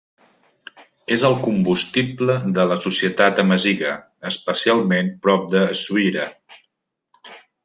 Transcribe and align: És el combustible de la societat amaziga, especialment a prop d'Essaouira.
És 1.15 1.25
el 1.27 1.35
combustible 1.47 2.37
de 2.59 2.65
la 2.71 2.77
societat 2.85 3.43
amaziga, 3.43 3.93
especialment 4.31 5.13
a 5.13 5.17
prop 5.29 5.49
d'Essaouira. 5.53 6.29